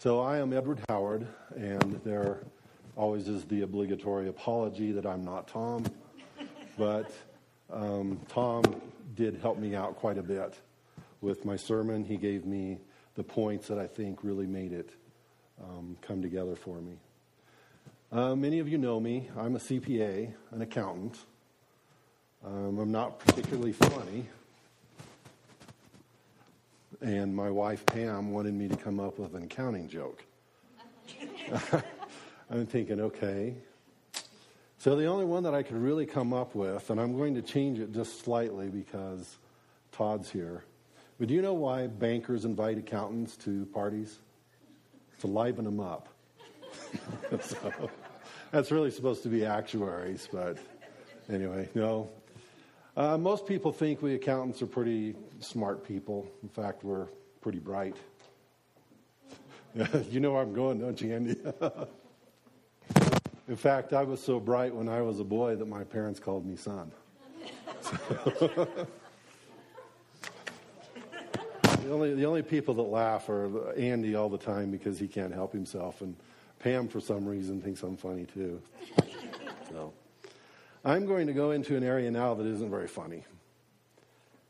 [0.00, 1.26] So I am Edward Howard,
[1.56, 2.38] and there
[2.94, 5.84] always is the obligatory apology that I'm not Tom.
[6.78, 7.10] But
[7.68, 8.62] um, Tom
[9.16, 10.54] did help me out quite a bit
[11.20, 12.04] with my sermon.
[12.04, 12.78] He gave me
[13.16, 14.90] the points that I think really made it
[15.60, 16.92] um, come together for me.
[18.12, 19.28] Uh, many of you know me.
[19.36, 21.18] I'm a CPA, an accountant.
[22.46, 24.28] Um, I'm not particularly funny.
[27.00, 30.24] And my wife, Pam, wanted me to come up with an accounting joke.
[32.50, 33.54] I'm thinking, okay.
[34.78, 37.42] So the only one that I could really come up with, and I'm going to
[37.42, 39.38] change it just slightly because
[39.92, 40.64] Todd's here.
[41.18, 44.18] But do you know why bankers invite accountants to parties?
[45.20, 46.08] To liven them up.
[47.40, 47.90] so,
[48.50, 50.58] that's really supposed to be actuaries, but
[51.28, 52.08] anyway, no.
[52.98, 56.26] Uh, most people think we accountants are pretty smart people.
[56.42, 57.06] In fact, we're
[57.40, 57.96] pretty bright.
[60.10, 61.36] you know where I'm going, don't you, Andy?
[63.46, 66.44] In fact, I was so bright when I was a boy that my parents called
[66.44, 66.90] me son.
[68.10, 68.76] the,
[71.88, 75.52] only, the only people that laugh are Andy all the time because he can't help
[75.52, 76.16] himself, and
[76.58, 78.60] Pam, for some reason, thinks I'm funny too.
[79.70, 79.92] so,
[80.88, 83.22] I'm going to go into an area now that isn't very funny,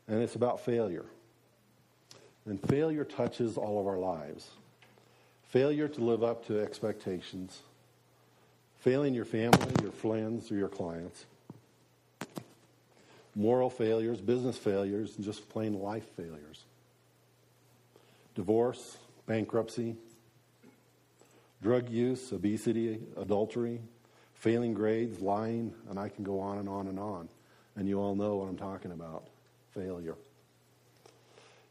[0.07, 1.03] and it's about failure.
[2.45, 4.49] And failure touches all of our lives.
[5.49, 7.59] Failure to live up to expectations.
[8.77, 11.25] Failing your family, your friends, or your clients,
[13.35, 16.63] moral failures, business failures, and just plain life failures,
[18.33, 18.95] divorce,
[19.25, 19.97] bankruptcy,
[21.61, 23.81] drug use, obesity, adultery,
[24.39, 27.29] failing grades, lying, and I can go on and on and on.
[27.75, 29.27] And you all know what I'm talking about
[29.73, 30.15] failure.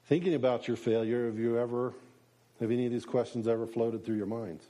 [0.06, 1.92] Thinking about your failure, have you ever,
[2.60, 4.64] have any of these questions ever floated through your minds?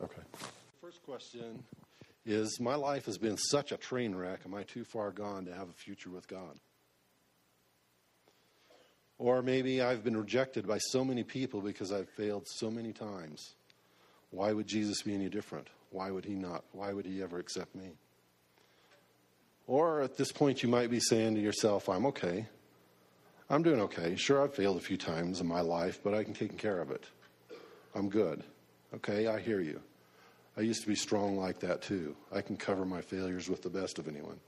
[0.00, 0.22] Okay.
[0.80, 1.64] First question
[2.24, 4.40] is My life has been such a train wreck.
[4.44, 6.56] Am I too far gone to have a future with God?
[9.18, 13.54] Or maybe I've been rejected by so many people because I've failed so many times.
[14.30, 15.68] Why would Jesus be any different?
[15.90, 16.64] Why would he not?
[16.72, 17.92] Why would he ever accept me?
[19.66, 22.46] Or at this point, you might be saying to yourself, I'm okay.
[23.50, 24.16] I'm doing okay.
[24.16, 26.90] Sure, I've failed a few times in my life, but I can take care of
[26.90, 27.04] it.
[27.94, 28.44] I'm good.
[28.94, 29.80] Okay, I hear you.
[30.56, 32.16] I used to be strong like that too.
[32.32, 34.40] I can cover my failures with the best of anyone.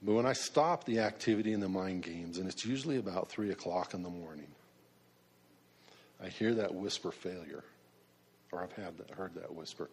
[0.00, 3.50] But when I stop the activity in the mind games, and it's usually about 3
[3.50, 4.46] o'clock in the morning,
[6.22, 7.64] I hear that whisper failure,
[8.52, 9.88] or I've had that, heard that whisper.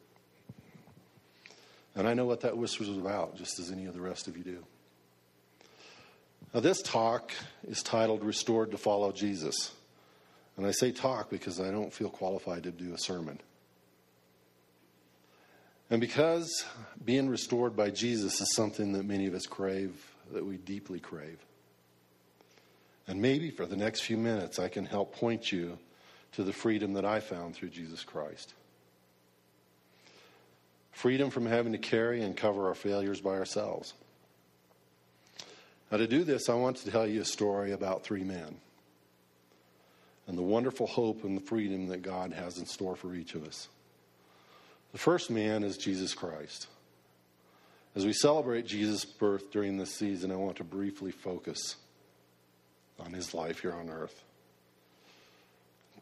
[1.96, 4.36] And I know what that whisper is about, just as any of the rest of
[4.38, 4.64] you do.
[6.54, 7.32] Now, this talk
[7.68, 9.72] is titled Restored to Follow Jesus.
[10.58, 13.40] And I say talk because I don't feel qualified to do a sermon.
[15.90, 16.66] And because
[17.04, 19.94] being restored by Jesus is something that many of us crave,
[20.34, 21.38] that we deeply crave.
[23.08, 25.78] And maybe for the next few minutes, I can help point you
[26.36, 28.54] to the freedom that I found through Jesus Christ.
[30.92, 33.94] Freedom from having to carry and cover our failures by ourselves.
[35.92, 38.56] Now, to do this, I want to tell you a story about three men
[40.28, 43.46] and the wonderful hope and the freedom that God has in store for each of
[43.46, 43.70] us.
[44.92, 46.68] The first man is Jesus Christ.
[47.96, 51.78] As we celebrate Jesus' birth during this season, I want to briefly focus
[53.00, 54.25] on his life here on earth.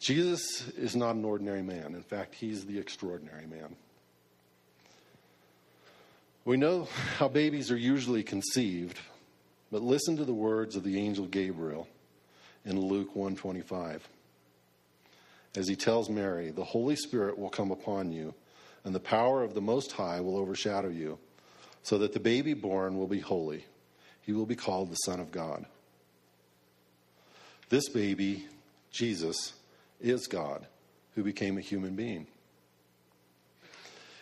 [0.04, 1.96] Jesus is not an ordinary man.
[1.96, 3.78] In fact, he's the extraordinary man.
[6.44, 9.00] We know how babies are usually conceived,
[9.72, 11.88] but listen to the words of the angel Gabriel
[12.66, 14.06] in Luke 125
[15.56, 18.34] as he tells Mary, The Holy Spirit will come upon you,
[18.84, 21.18] and the power of the Most High will overshadow you,
[21.82, 23.66] so that the baby born will be holy.
[24.22, 25.66] He will be called the Son of God.
[27.70, 28.48] This baby,
[28.92, 29.54] Jesus,
[30.04, 30.68] is God,
[31.16, 32.28] who became a human being.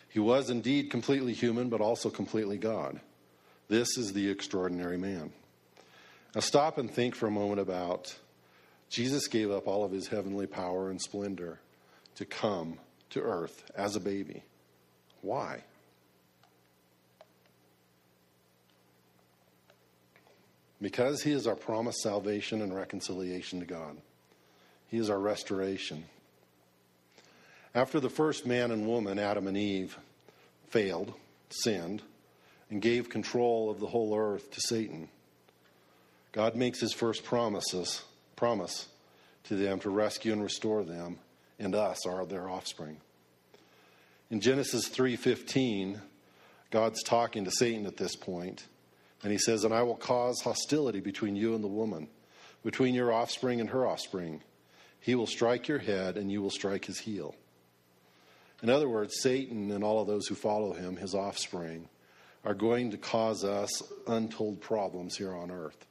[0.09, 2.99] He was indeed completely human, but also completely God.
[3.67, 5.31] This is the extraordinary man.
[6.35, 8.15] Now, stop and think for a moment about
[8.89, 11.59] Jesus gave up all of his heavenly power and splendor
[12.15, 12.77] to come
[13.11, 14.43] to earth as a baby.
[15.21, 15.63] Why?
[20.81, 23.97] Because he is our promised salvation and reconciliation to God.
[24.91, 26.03] He is our restoration.
[27.73, 29.97] After the first man and woman, Adam and Eve,
[30.67, 31.13] failed,
[31.49, 32.01] sinned,
[32.69, 35.07] and gave control of the whole earth to Satan,
[36.33, 38.03] God makes his first promises,
[38.35, 38.87] promise
[39.45, 41.19] to them to rescue and restore them
[41.57, 42.97] and us, are their offspring.
[44.29, 46.01] In Genesis 3:15,
[46.69, 48.65] God's talking to Satan at this point,
[49.23, 52.09] and he says, "And I will cause hostility between you and the woman,
[52.61, 54.41] between your offspring and her offspring.
[55.01, 57.35] He will strike your head and you will strike his heel."
[58.63, 61.89] In other words, Satan and all of those who follow him, his offspring,
[62.45, 65.85] are going to cause us untold problems here on earth.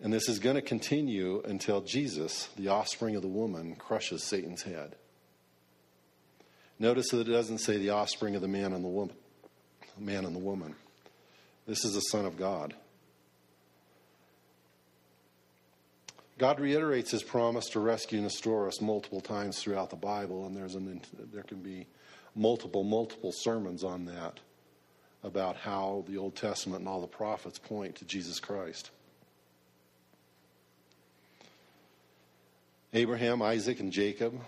[0.00, 4.62] And this is going to continue until Jesus, the offspring of the woman, crushes Satan's
[4.62, 4.96] head.
[6.78, 9.16] Notice that it doesn't say the offspring of the man and the woman,
[9.98, 10.74] man and the woman.
[11.66, 12.74] This is the Son of God.
[16.38, 18.26] God reiterates his promise to rescue and
[18.82, 21.00] multiple times throughout the Bible, and there's an,
[21.32, 21.86] there can be
[22.34, 24.40] multiple, multiple sermons on that
[25.22, 28.90] about how the Old Testament and all the prophets point to Jesus Christ.
[32.92, 34.38] Abraham, Isaac, and Jacob,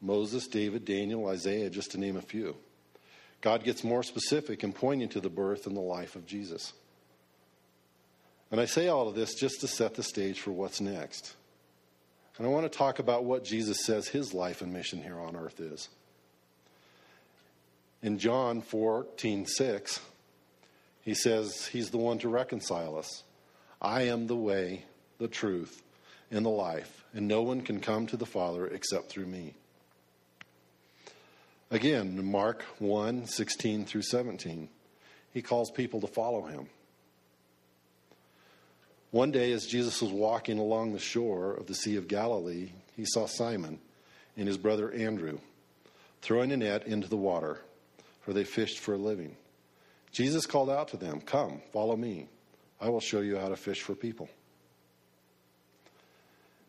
[0.00, 2.56] Moses, David, Daniel, Isaiah, just to name a few.
[3.40, 6.72] God gets more specific in pointing to the birth and the life of Jesus.
[8.54, 11.34] And I say all of this just to set the stage for what's next.
[12.38, 15.34] And I want to talk about what Jesus says his life and mission here on
[15.34, 15.88] earth is.
[18.00, 20.00] In John 14, 6,
[21.02, 23.24] he says he's the one to reconcile us.
[23.82, 24.84] I am the way,
[25.18, 25.82] the truth,
[26.30, 29.54] and the life, and no one can come to the Father except through me.
[31.72, 34.68] Again, Mark 1 16 through 17,
[35.32, 36.68] he calls people to follow him.
[39.14, 43.04] One day, as Jesus was walking along the shore of the Sea of Galilee, he
[43.04, 43.78] saw Simon
[44.36, 45.38] and his brother Andrew
[46.20, 47.60] throwing a net into the water,
[48.22, 49.36] for they fished for a living.
[50.10, 52.26] Jesus called out to them, Come, follow me.
[52.80, 54.28] I will show you how to fish for people.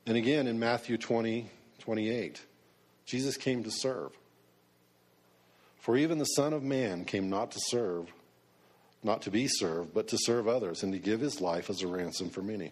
[0.06, 1.50] And again in Matthew 20,
[1.80, 2.44] 28,
[3.08, 4.12] Jesus came to serve.
[5.80, 8.14] For even the Son of Man came not to serve,
[9.06, 11.88] not to be served, but to serve others, and to give his life as a
[11.88, 12.72] ransom for many.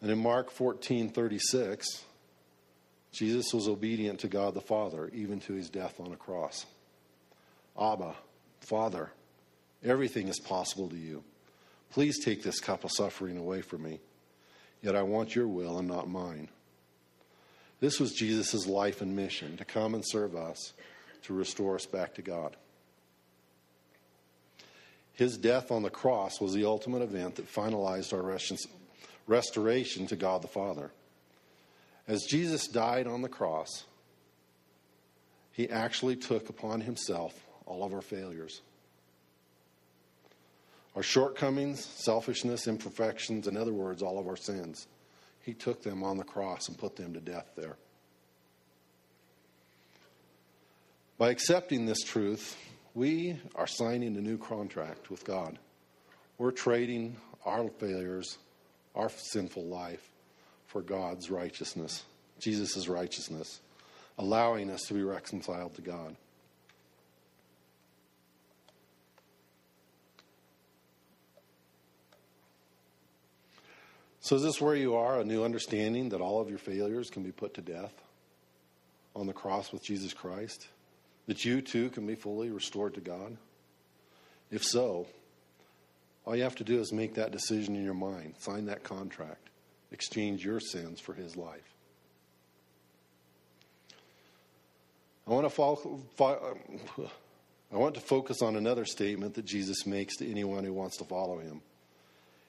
[0.00, 2.02] And in Mark 14, 36,
[3.12, 6.64] Jesus was obedient to God the Father, even to his death on a cross.
[7.78, 8.14] Abba,
[8.60, 9.12] Father,
[9.84, 11.22] everything is possible to you.
[11.90, 14.00] Please take this cup of suffering away from me.
[14.80, 16.48] Yet I want your will and not mine.
[17.80, 20.72] This was Jesus' life and mission to come and serve us,
[21.24, 22.56] to restore us back to God.
[25.16, 28.38] His death on the cross was the ultimate event that finalized our
[29.26, 30.92] restoration to God the Father.
[32.06, 33.84] As Jesus died on the cross,
[35.52, 37.34] he actually took upon himself
[37.64, 38.60] all of our failures
[40.96, 44.86] our shortcomings, selfishness, imperfections, in other words, all of our sins.
[45.42, 47.76] He took them on the cross and put them to death there.
[51.18, 52.56] By accepting this truth,
[52.96, 55.58] we are signing a new contract with God.
[56.38, 58.38] We're trading our failures,
[58.94, 60.10] our sinful life,
[60.66, 62.04] for God's righteousness,
[62.40, 63.60] Jesus' righteousness,
[64.16, 66.16] allowing us to be reconciled to God.
[74.20, 75.20] So, is this where you are?
[75.20, 77.92] A new understanding that all of your failures can be put to death
[79.14, 80.66] on the cross with Jesus Christ?
[81.26, 83.36] That you too can be fully restored to God?
[84.50, 85.06] If so,
[86.24, 89.48] all you have to do is make that decision in your mind, sign that contract,
[89.92, 91.74] exchange your sins for His life.
[95.26, 97.08] I want to follow, um,
[97.72, 101.04] I want to focus on another statement that Jesus makes to anyone who wants to
[101.04, 101.60] follow Him.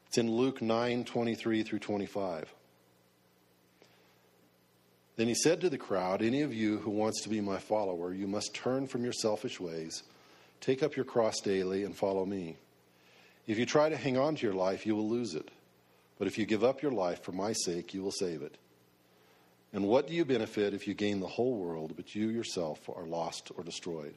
[0.08, 2.54] It's in Luke 9 23 through 25.
[5.18, 8.14] Then he said to the crowd, Any of you who wants to be my follower,
[8.14, 10.04] you must turn from your selfish ways,
[10.62, 12.56] take up your cross daily, and follow me.
[13.48, 15.50] If you try to hang on to your life, you will lose it.
[16.20, 18.58] But if you give up your life for my sake, you will save it.
[19.74, 23.06] And what do you benefit if you gain the whole world, but you yourself are
[23.06, 24.14] lost or destroyed?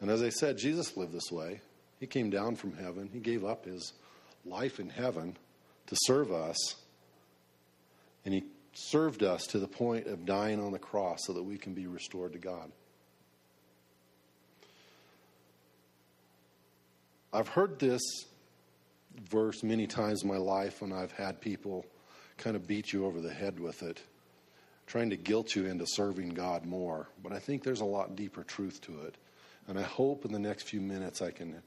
[0.00, 1.60] And as I said, Jesus lived this way.
[2.00, 3.08] He came down from heaven.
[3.12, 3.92] He gave up his
[4.44, 5.36] life in heaven
[5.86, 6.76] to serve us.
[8.24, 11.58] And he served us to the point of dying on the cross so that we
[11.58, 12.70] can be restored to God.
[17.32, 18.00] I've heard this
[19.28, 21.84] verse many times in my life when I've had people
[22.36, 24.00] kind of beat you over the head with it,
[24.86, 27.08] trying to guilt you into serving God more.
[27.22, 29.16] But I think there's a lot deeper truth to it.
[29.66, 31.62] And I hope in the next few minutes I can,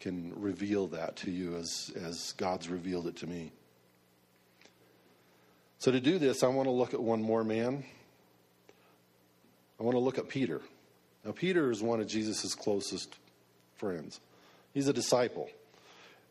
[0.00, 3.52] can reveal that to you as, as God's revealed it to me.
[5.78, 7.84] So, to do this, I want to look at one more man.
[9.78, 10.60] I want to look at Peter.
[11.24, 13.16] Now, Peter is one of Jesus' closest
[13.76, 14.20] friends,
[14.74, 15.48] he's a disciple.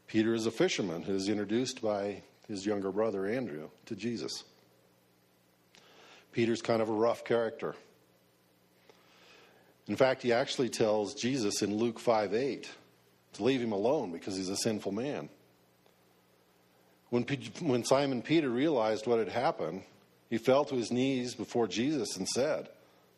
[0.08, 4.46] Peter is a fisherman who is introduced by his younger brother Andrew to Jesus.
[6.32, 7.76] Peter's kind of a rough character.
[9.88, 12.70] In fact, he actually tells Jesus in Luke 5 8
[13.34, 15.30] to leave him alone because he's a sinful man.
[17.10, 17.24] When,
[17.62, 19.84] when Simon Peter realized what had happened,
[20.30, 22.70] he fell to his knees before Jesus and said,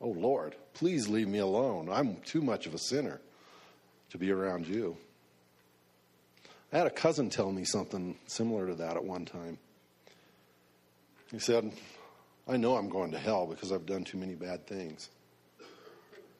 [0.02, 1.90] Oh Lord, please leave me alone.
[1.92, 3.20] I'm too much of a sinner
[4.12, 4.96] to be around you.
[6.72, 9.58] I had a cousin tell me something similar to that at one time.
[11.32, 11.72] He said,
[12.48, 15.10] I know I'm going to hell because I've done too many bad things.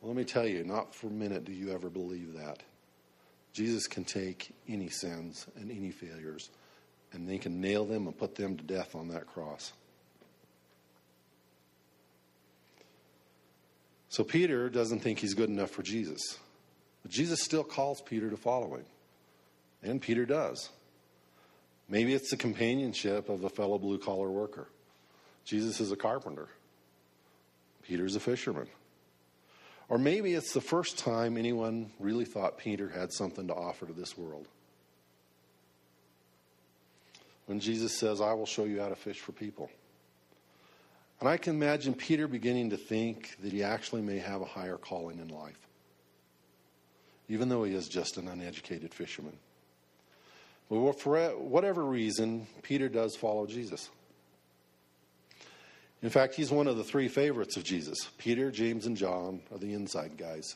[0.02, 2.64] Well, let me tell you, not for a minute do you ever believe that.
[3.54, 6.50] Jesus can take any sins and any failures,
[7.12, 9.74] and they can nail them and put them to death on that cross.
[14.10, 16.38] So Peter doesn't think he's good enough for Jesus.
[17.04, 18.86] But Jesus still calls Peter to follow him.
[19.82, 20.70] And Peter does.
[21.88, 24.68] Maybe it's the companionship of a fellow blue collar worker.
[25.46, 26.48] Jesus is a carpenter,
[27.84, 28.68] Peter's a fisherman.
[29.88, 33.94] Or maybe it's the first time anyone really thought Peter had something to offer to
[33.94, 34.48] this world.
[37.50, 39.72] When Jesus says, I will show you how to fish for people.
[41.20, 44.78] And I can imagine Peter beginning to think that he actually may have a higher
[44.78, 45.58] calling in life,
[47.28, 49.36] even though he is just an uneducated fisherman.
[50.70, 53.90] But for whatever reason, Peter does follow Jesus.
[56.04, 57.98] In fact, he's one of the three favorites of Jesus.
[58.20, 60.56] Peter, James, and John are the inside guys.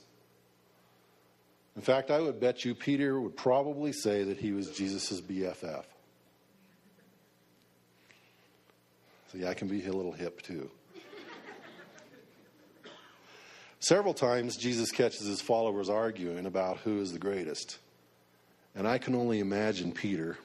[1.76, 5.86] In fact, I would bet you Peter would probably say that he was Jesus' BFF.
[9.34, 10.70] See, I can be a little hip too.
[13.80, 17.80] Several times, Jesus catches his followers arguing about who is the greatest.
[18.76, 20.38] And I can only imagine Peter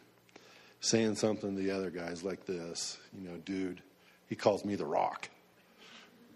[0.80, 3.82] saying something to the other guys like this You know, dude,
[4.28, 5.28] he calls me the rock.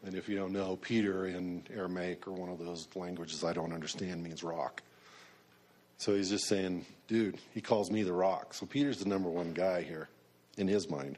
[0.04, 3.72] And if you don't know, Peter in Aramaic or one of those languages I don't
[3.72, 4.82] understand means rock.
[5.96, 8.52] So he's just saying, dude, he calls me the rock.
[8.52, 10.08] So Peter's the number one guy here
[10.58, 11.16] in his mind.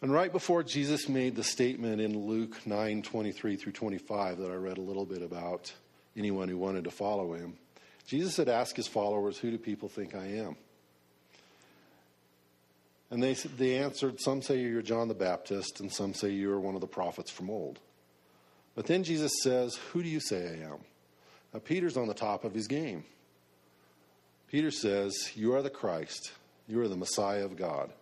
[0.00, 4.54] And right before Jesus made the statement in Luke 9 23 through 25 that I
[4.54, 5.72] read a little bit about
[6.16, 7.54] anyone who wanted to follow him,
[8.06, 10.56] Jesus had asked his followers, Who do people think I am?
[13.10, 16.74] And they, they answered, Some say you're John the Baptist, and some say you're one
[16.74, 17.78] of the prophets from old.
[18.74, 20.78] But then Jesus says, Who do you say I am?
[21.52, 23.04] Now, Peter's on the top of his game.
[24.48, 26.32] Peter says, You are the Christ.
[26.68, 27.92] You are the Messiah of God.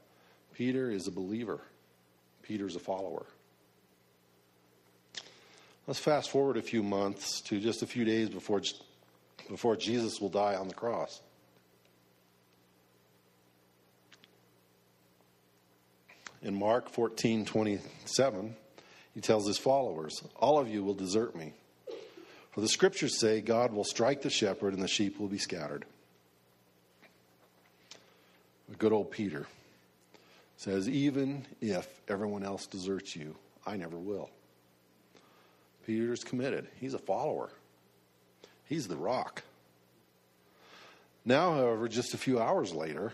[0.52, 1.60] Peter is a believer,
[2.46, 3.26] Peter's a follower.
[5.86, 8.62] Let's fast forward a few months to just a few days before
[9.48, 11.20] before Jesus will die on the cross.
[16.42, 18.56] In Mark 14 27,
[19.14, 21.52] he tells his followers, All of you will desert me.
[22.52, 25.84] For the scriptures say, God will strike the shepherd and the sheep will be scattered.
[28.78, 29.46] Good old Peter
[30.56, 33.36] says, Even if everyone else deserts you,
[33.66, 34.30] I never will.
[35.86, 37.50] Peter's committed, he's a follower.
[38.64, 39.42] He's the rock.
[41.24, 43.12] Now, however, just a few hours later,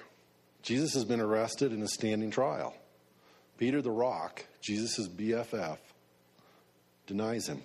[0.63, 2.75] Jesus has been arrested in a standing trial.
[3.59, 5.79] Peter the rock, Jesus' BFF,
[7.07, 7.63] denies him.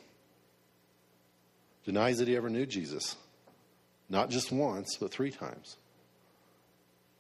[1.86, 3.16] Denies that he ever knew Jesus.
[4.10, 5.78] Not just once, but three times.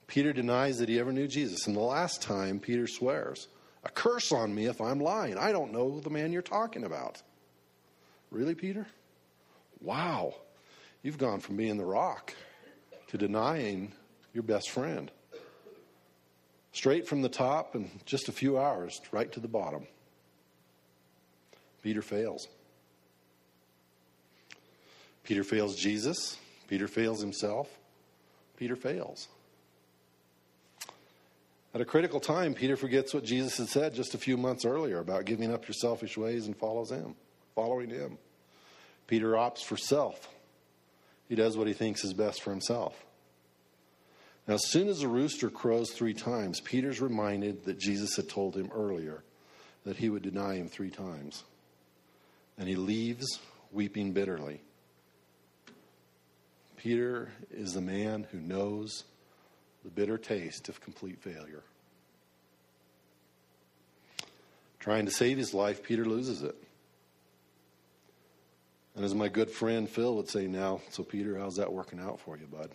[0.07, 1.67] Peter denies that he ever knew Jesus.
[1.67, 3.47] And the last time, Peter swears,
[3.83, 5.37] A curse on me if I'm lying.
[5.37, 7.21] I don't know the man you're talking about.
[8.31, 8.87] Really, Peter?
[9.81, 10.33] Wow.
[11.03, 12.33] You've gone from being the rock
[13.07, 13.93] to denying
[14.33, 15.11] your best friend.
[16.71, 19.87] Straight from the top in just a few hours, right to the bottom.
[21.81, 22.47] Peter fails.
[25.23, 26.37] Peter fails Jesus.
[26.67, 27.67] Peter fails himself.
[28.57, 29.27] Peter fails.
[31.77, 34.98] At a critical time, Peter forgets what Jesus had said just a few months earlier
[34.98, 37.13] about giving up your selfish ways and follows him,
[37.53, 38.17] following him.
[39.05, 40.27] Peter opts for self
[41.29, 43.05] he does what he thinks is best for himself.
[44.48, 48.57] Now, as soon as the rooster crows three times, Peter's reminded that Jesus had told
[48.57, 49.24] him earlier
[49.84, 51.43] that he would deny him three times.
[52.57, 53.39] And he leaves
[53.72, 54.62] weeping bitterly.
[56.75, 59.03] Peter is the man who knows
[59.84, 61.63] the bitter taste of complete failure.
[64.79, 66.55] Trying to save his life, Peter loses it.
[68.96, 72.19] And as my good friend Phil would say now, so Peter, how's that working out
[72.19, 72.72] for you, bud?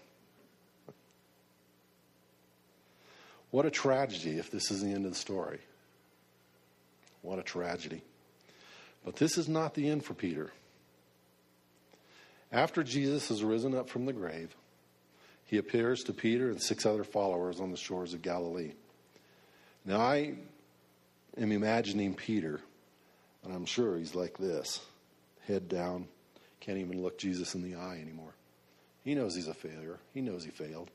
[3.50, 5.58] What a tragedy if this is the end of the story.
[7.22, 8.02] What a tragedy.
[9.04, 10.52] But this is not the end for Peter.
[12.50, 14.54] After Jesus has risen up from the grave,
[15.52, 18.72] he appears to Peter and six other followers on the shores of Galilee.
[19.84, 20.32] Now, I
[21.36, 22.58] am imagining Peter,
[23.44, 24.80] and I'm sure he's like this
[25.46, 26.08] head down,
[26.60, 28.32] can't even look Jesus in the eye anymore.
[29.04, 30.90] He knows he's a failure, he knows he failed.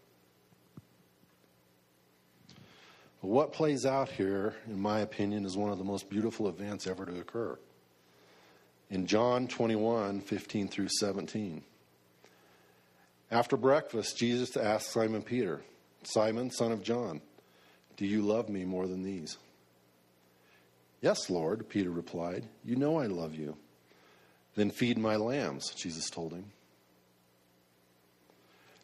[3.22, 6.88] But what plays out here, in my opinion, is one of the most beautiful events
[6.88, 7.60] ever to occur.
[8.90, 11.62] In John 21 15 through 17.
[13.30, 15.62] After breakfast, Jesus asked Simon Peter,
[16.04, 17.22] Simon, son of John,
[17.98, 19.38] do you love me more than these?
[21.02, 22.48] Yes, Lord, Peter replied.
[22.64, 23.58] You know I love you.
[24.56, 26.46] Then feed my lambs, Jesus told him.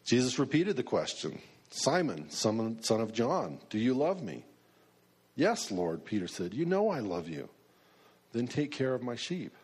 [0.04, 4.44] Jesus repeated the question Simon, son of John, do you love me?
[5.34, 6.54] Yes, Lord, Peter said.
[6.54, 7.48] You know I love you.
[8.32, 9.54] Then take care of my sheep.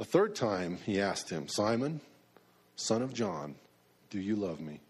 [0.00, 2.00] A third time he asked him, Simon,
[2.76, 3.54] son of John,
[4.10, 4.80] do you love me?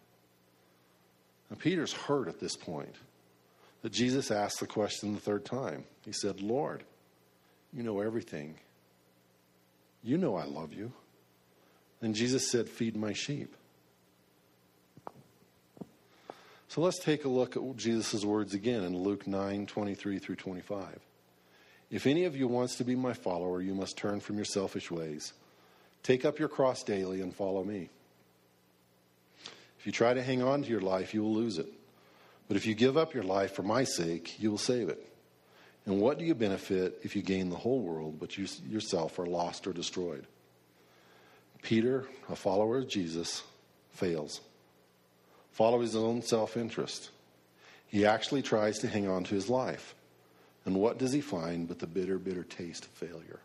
[1.50, 2.94] Now, Peter's hurt at this point
[3.82, 5.84] that Jesus asked the question the third time.
[6.04, 6.84] He said, Lord,
[7.72, 8.54] you know everything.
[10.02, 10.92] You know I love you.
[12.00, 13.54] And Jesus said, Feed my sheep.
[16.68, 20.98] So let's take a look at Jesus' words again in Luke 9 23 through 25.
[21.94, 24.90] If any of you wants to be my follower, you must turn from your selfish
[24.90, 25.32] ways.
[26.02, 27.88] Take up your cross daily and follow me.
[29.78, 31.68] If you try to hang on to your life, you will lose it.
[32.48, 35.06] But if you give up your life for my sake, you will save it.
[35.86, 39.26] And what do you benefit if you gain the whole world, but you yourself are
[39.26, 40.26] lost or destroyed?
[41.62, 43.44] Peter, a follower of Jesus,
[43.92, 44.40] fails.
[45.52, 47.10] Follow his own self interest.
[47.86, 49.94] He actually tries to hang on to his life.
[50.64, 53.40] And what does he find but the bitter, bitter taste of failure?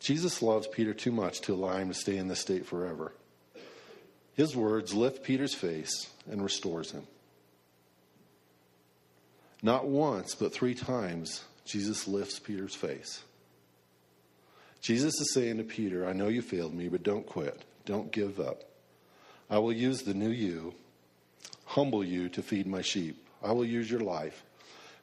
[0.00, 3.12] Jesus loves Peter too much to allow him to stay in this state forever.
[4.34, 7.06] His words lift Peter's face and restores him.
[9.62, 13.22] Not once, but three times, Jesus lifts Peter's face.
[14.82, 17.62] Jesus is saying to Peter, I know you failed me, but don't quit.
[17.86, 18.64] Don't give up.
[19.48, 20.74] I will use the new you,
[21.64, 23.26] humble you to feed my sheep.
[23.42, 24.44] I will use your life,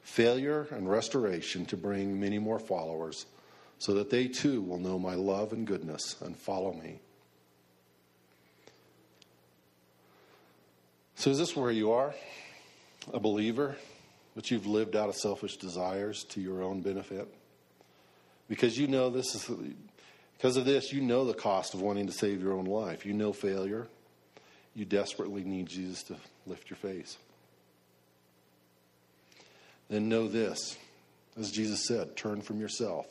[0.02, 3.26] failure, and restoration to bring many more followers
[3.78, 6.98] so that they too will know my love and goodness and follow me.
[11.16, 12.14] So, is this where you are?
[13.12, 13.76] A believer,
[14.34, 17.32] but you've lived out of selfish desires to your own benefit?
[18.48, 19.50] Because you know this is,
[20.36, 23.06] because of this, you know the cost of wanting to save your own life.
[23.06, 23.86] You know failure.
[24.74, 27.18] You desperately need Jesus to lift your face.
[29.92, 30.78] Then know this,
[31.38, 33.04] as Jesus said, turn from yourself,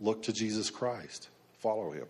[0.00, 1.28] look to Jesus Christ,
[1.60, 2.06] follow him.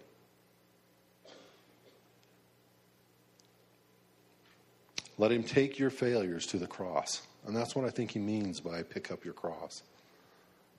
[5.19, 7.21] Let him take your failures to the cross.
[7.47, 9.83] And that's what I think he means by pick up your cross.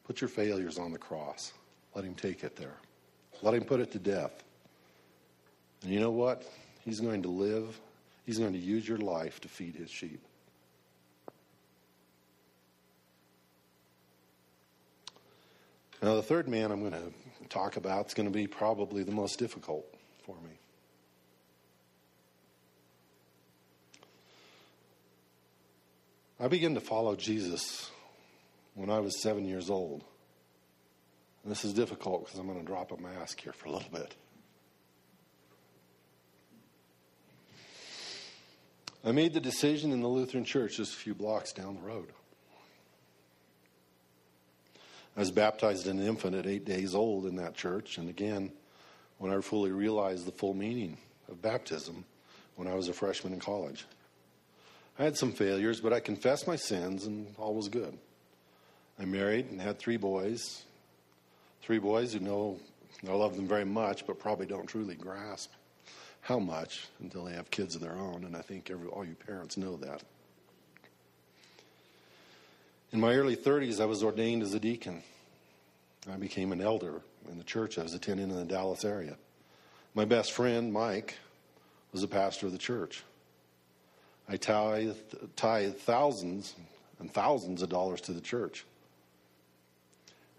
[0.07, 1.53] Put your failures on the cross.
[1.93, 2.77] Let him take it there.
[3.43, 4.43] Let him put it to death.
[5.83, 6.51] And you know what?
[6.83, 7.79] He's going to live,
[8.25, 10.19] he's going to use your life to feed his sheep.
[16.01, 19.11] Now, the third man I'm going to talk about is going to be probably the
[19.11, 19.85] most difficult
[20.25, 20.51] for me.
[26.39, 27.91] I began to follow Jesus
[28.75, 30.05] when I was seven years old.
[31.43, 33.89] And this is difficult because I'm going to drop a mask here for a little
[33.91, 34.15] bit.
[39.03, 42.07] I made the decision in the Lutheran church just a few blocks down the road.
[45.15, 48.51] I was baptized an infant at eight days old in that church, and again,
[49.17, 50.97] when I fully realized the full meaning
[51.29, 52.05] of baptism
[52.55, 53.85] when I was a freshman in college.
[54.97, 57.97] I had some failures, but I confessed my sins and all was good.
[58.99, 60.63] I married and had three boys.
[61.61, 62.59] Three boys who know
[63.07, 65.51] I love them very much, but probably don't truly grasp
[66.21, 68.25] how much until they have kids of their own.
[68.25, 70.03] And I think every, all you parents know that.
[72.91, 75.03] In my early 30s, I was ordained as a deacon.
[76.11, 79.15] I became an elder in the church I was attending in the Dallas area.
[79.93, 81.15] My best friend, Mike,
[81.91, 83.03] was a pastor of the church.
[84.27, 86.55] I tithed, thousands
[86.99, 88.65] and thousands of dollars to the church.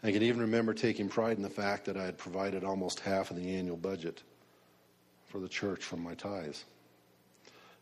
[0.02, 3.30] I can even remember taking pride in the fact that I had provided almost half
[3.30, 4.22] of the annual budget
[5.28, 6.64] for the church from my tithes.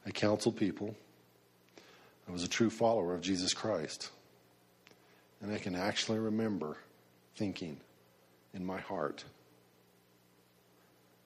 [0.04, 0.94] I counseled people.
[2.28, 4.10] I was a true follower of Jesus Christ.
[5.40, 6.76] And I can actually remember
[7.36, 7.80] thinking
[8.54, 9.24] in my heart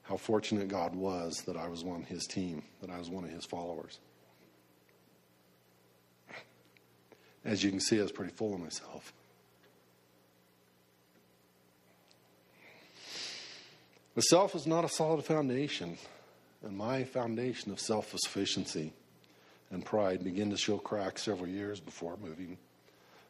[0.03, 3.29] how fortunate God was that I was on his team, that I was one of
[3.29, 3.99] his followers.
[7.45, 9.13] As you can see, I was pretty full of myself.
[14.15, 15.97] The self is not a solid foundation,
[16.63, 18.93] and my foundation of self sufficiency
[19.71, 22.57] and pride began to show cracks several years before moving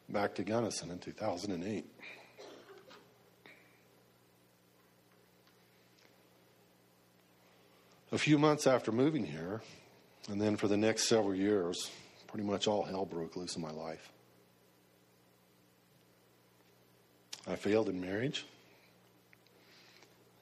[0.08, 1.84] back to Gunnison in 2008.
[8.12, 9.60] A few months after moving here,
[10.30, 11.90] and then for the next several years,
[12.28, 14.10] pretty much all hell broke loose in my life.
[17.46, 18.46] I failed in marriage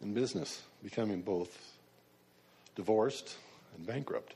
[0.01, 1.72] and business, becoming both
[2.77, 3.37] divorced
[3.77, 4.35] and bankrupt.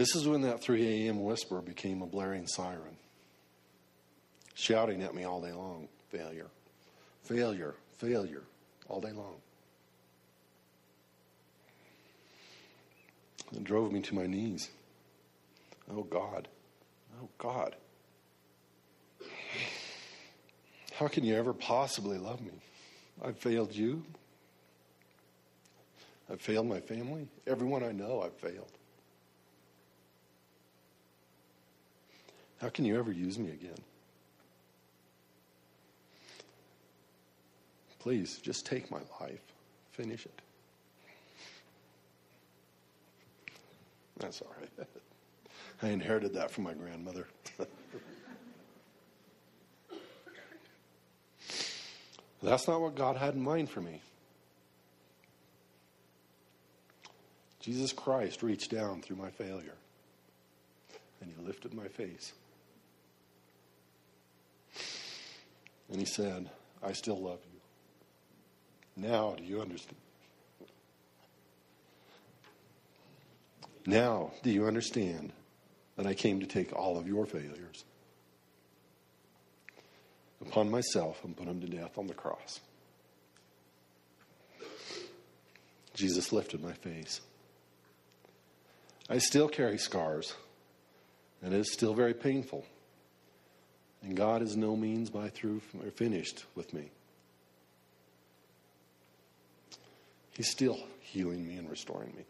[0.00, 1.22] This is when that 3 a.m.
[1.22, 2.96] whisper became a blaring siren,
[4.54, 6.46] shouting at me all day long failure,
[7.24, 8.44] failure, failure,
[8.88, 9.34] all day long.
[13.52, 14.70] It drove me to my knees.
[15.92, 16.48] Oh God,
[17.22, 17.76] oh God.
[20.94, 22.52] How can you ever possibly love me?
[23.22, 24.02] I've failed you.
[26.32, 27.28] I've failed my family.
[27.46, 28.72] Everyone I know, I've failed.
[32.60, 33.78] How can you ever use me again?
[38.00, 39.40] Please, just take my life.
[39.92, 40.42] Finish it.
[44.18, 44.86] That's all right.
[45.82, 47.26] I inherited that from my grandmother.
[52.42, 54.00] That's not what God had in mind for me.
[57.60, 59.76] Jesus Christ reached down through my failure
[61.20, 62.32] and he lifted my face.
[65.90, 66.48] And he said,
[66.82, 67.60] I still love you.
[69.08, 69.96] Now, do you understand?
[73.86, 75.32] Now, do you understand
[75.96, 77.84] that I came to take all of your failures
[80.40, 82.60] upon myself and put them to death on the cross?
[85.94, 87.20] Jesus lifted my face.
[89.08, 90.34] I still carry scars,
[91.42, 92.64] and it is still very painful.
[94.02, 96.90] And God is no means by through or finished with me.
[100.36, 102.24] He's still healing me and restoring me.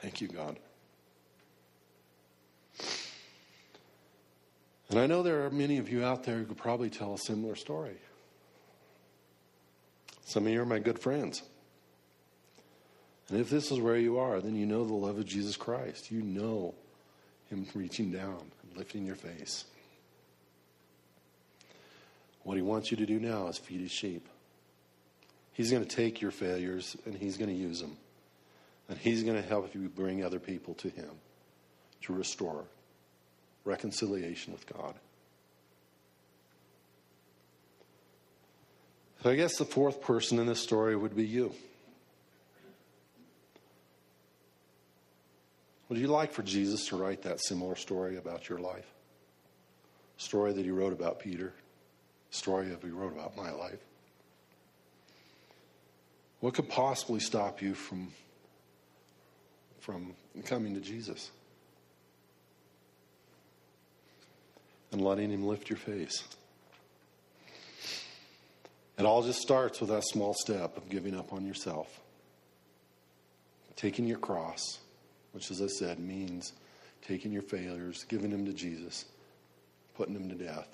[0.00, 0.56] Thank you, God.
[4.88, 7.18] And I know there are many of you out there who could probably tell a
[7.18, 7.96] similar story.
[10.24, 11.42] Some of you are my good friends.
[13.28, 16.10] And if this is where you are, then you know the love of Jesus Christ.
[16.10, 16.74] You know
[17.48, 19.64] Him reaching down lifting your face.
[22.42, 24.26] What He wants you to do now is feed His sheep.
[25.52, 27.96] He's going to take your failures and He's going to use them.
[28.88, 31.10] And He's going to help you bring other people to Him
[32.02, 32.64] to restore
[33.64, 34.94] reconciliation with God.
[39.22, 41.52] So I guess the fourth person in this story would be you.
[45.90, 48.86] Would you like for Jesus to write that similar story about your life?
[50.16, 51.52] Story that he wrote about Peter,
[52.30, 53.80] story that he wrote about my life.
[56.40, 58.08] What could possibly stop you from,
[59.80, 60.14] from
[60.46, 61.30] coming to Jesus?
[64.92, 66.24] and letting Him lift your face.
[68.98, 72.00] It all just starts with that small step of giving up on yourself,
[73.76, 74.79] taking your cross,
[75.32, 76.52] which, as I said, means
[77.06, 79.04] taking your failures, giving them to Jesus,
[79.96, 80.68] putting them to death,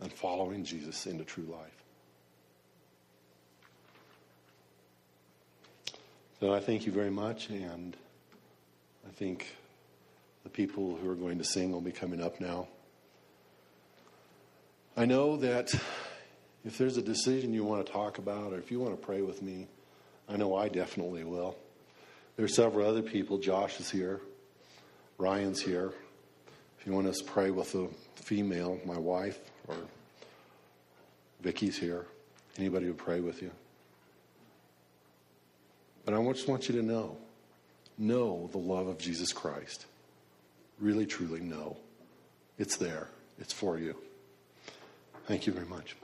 [0.00, 1.84] and following Jesus into true life.
[6.40, 7.96] So I thank you very much, and
[9.06, 9.54] I think
[10.42, 12.68] the people who are going to sing will be coming up now.
[14.96, 15.74] I know that
[16.64, 19.22] if there's a decision you want to talk about or if you want to pray
[19.22, 19.66] with me,
[20.28, 21.56] I know I definitely will.
[22.36, 23.38] There are several other people.
[23.38, 24.20] Josh is here.
[25.18, 25.92] Ryan's here.
[26.78, 29.76] If you want us to pray with a female, my wife, or
[31.40, 32.06] Vicky's here,
[32.58, 33.50] anybody would pray with you.
[36.04, 37.16] But I just want you to know
[37.96, 39.86] know the love of Jesus Christ.
[40.80, 41.76] Really, truly know.
[42.58, 43.96] It's there, it's for you.
[45.26, 45.96] Thank you very much.